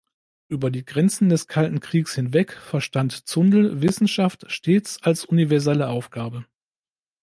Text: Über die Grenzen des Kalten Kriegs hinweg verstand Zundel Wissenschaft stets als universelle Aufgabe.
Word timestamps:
Über 0.47 0.71
die 0.71 0.83
Grenzen 0.83 1.29
des 1.29 1.45
Kalten 1.45 1.79
Kriegs 1.79 2.15
hinweg 2.15 2.53
verstand 2.53 3.27
Zundel 3.27 3.83
Wissenschaft 3.83 4.49
stets 4.51 5.03
als 5.03 5.25
universelle 5.25 5.89
Aufgabe. 5.89 6.43